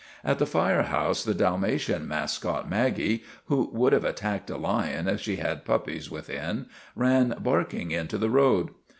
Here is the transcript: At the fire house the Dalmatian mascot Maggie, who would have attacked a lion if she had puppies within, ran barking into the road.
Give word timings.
At 0.23 0.39
the 0.39 0.47
fire 0.47 0.81
house 0.81 1.23
the 1.23 1.35
Dalmatian 1.35 2.07
mascot 2.07 2.67
Maggie, 2.67 3.23
who 3.45 3.69
would 3.71 3.93
have 3.93 4.03
attacked 4.03 4.49
a 4.49 4.57
lion 4.57 5.07
if 5.07 5.21
she 5.21 5.35
had 5.35 5.63
puppies 5.63 6.09
within, 6.09 6.65
ran 6.95 7.35
barking 7.39 7.91
into 7.91 8.17
the 8.17 8.31
road. 8.31 8.71